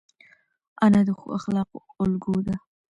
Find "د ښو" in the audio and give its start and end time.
1.07-1.27